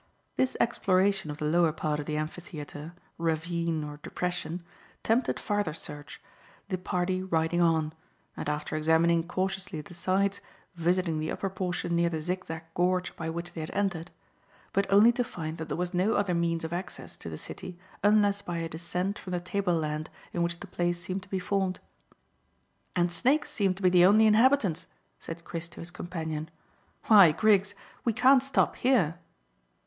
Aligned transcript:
This 0.35 0.57
exploration 0.59 1.29
of 1.29 1.37
the 1.37 1.45
lower 1.45 1.71
part 1.71 1.99
of 1.99 2.07
the 2.07 2.17
amphitheatre, 2.17 2.95
ravine, 3.19 3.83
or 3.83 3.97
depression 4.01 4.63
tempted 5.03 5.39
farther 5.39 5.75
search, 5.75 6.19
the 6.69 6.79
party 6.79 7.21
riding 7.21 7.61
on, 7.61 7.93
and 8.35 8.49
after 8.49 8.75
examining 8.75 9.21
cautiously 9.21 9.79
the 9.79 9.93
sides, 9.93 10.41
visiting 10.73 11.19
the 11.19 11.29
upper 11.29 11.51
portion 11.51 11.95
near 11.95 12.09
the 12.09 12.19
zigzag 12.19 12.63
gorge 12.73 13.15
by 13.15 13.29
which 13.29 13.53
they 13.53 13.61
had 13.61 13.69
entered; 13.75 14.09
but 14.73 14.91
only 14.91 15.11
to 15.11 15.23
find 15.23 15.59
that 15.59 15.67
there 15.67 15.77
was 15.77 15.93
no 15.93 16.15
other 16.15 16.33
means 16.33 16.63
of 16.63 16.73
access 16.73 17.15
to 17.17 17.29
the 17.29 17.37
city 17.37 17.77
unless 18.03 18.41
by 18.41 18.57
a 18.57 18.67
descent 18.67 19.19
from 19.19 19.29
the 19.33 19.39
tableland 19.39 20.09
in 20.33 20.41
which 20.41 20.61
the 20.61 20.65
place 20.65 20.99
seemed 20.99 21.21
to 21.21 21.29
be 21.29 21.37
formed. 21.37 21.79
"And 22.95 23.11
snakes 23.11 23.51
seem 23.51 23.75
to 23.75 23.83
be 23.83 23.89
the 23.91 24.05
only 24.05 24.25
inhabitants," 24.25 24.87
said 25.19 25.43
Chris 25.45 25.69
to 25.69 25.79
his 25.79 25.91
companion. 25.91 26.49
"Why, 27.05 27.31
Griggs, 27.31 27.75
we 28.03 28.13
can't 28.13 28.41
stop 28.41 28.77
here." 28.77 29.19